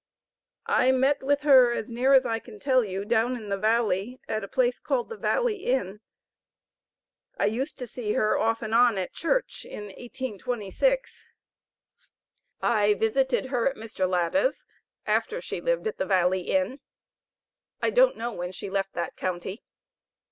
I 0.65 0.91
met 0.91 1.21
with 1.21 1.41
her, 1.41 1.73
as 1.73 1.91
near 1.91 2.13
as 2.15 2.25
I 2.25 2.39
can 2.39 2.57
tell 2.57 2.83
you, 2.83 3.05
down 3.05 3.35
in 3.37 3.49
the 3.49 3.55
valley, 3.57 4.19
at 4.27 4.43
a 4.43 4.47
place 4.47 4.79
called 4.79 5.09
the 5.09 5.15
Valley 5.15 5.57
Inn. 5.57 6.01
I 7.37 7.45
used 7.45 7.77
to 7.77 7.85
see 7.85 8.13
her 8.13 8.35
off 8.35 8.63
and 8.63 8.73
on 8.73 8.97
at 8.97 9.13
church, 9.13 9.63
in 9.63 9.83
1826. 9.95 11.23
I 12.63 12.95
visited 12.95 13.51
her 13.51 13.69
at 13.69 13.75
Mr. 13.75 14.09
Latta's, 14.09 14.65
after 15.05 15.39
she 15.39 15.61
lived 15.61 15.85
at 15.85 15.99
the 15.99 16.07
Valley 16.07 16.47
Inn. 16.49 16.79
I 17.79 17.91
don't 17.91 18.17
know 18.17 18.31
when 18.31 18.51
she 18.51 18.71
left 18.71 18.93
that 18.93 19.15
county. 19.15 19.61